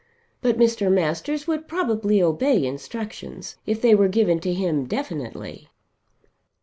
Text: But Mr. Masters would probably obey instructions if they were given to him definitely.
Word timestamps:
But 0.41 0.57
Mr. 0.57 0.91
Masters 0.91 1.45
would 1.45 1.67
probably 1.67 2.23
obey 2.23 2.65
instructions 2.65 3.57
if 3.67 3.83
they 3.83 3.93
were 3.93 4.07
given 4.07 4.39
to 4.39 4.51
him 4.51 4.85
definitely. 4.87 5.69